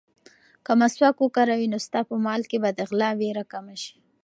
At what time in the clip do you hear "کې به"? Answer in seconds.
2.49-2.69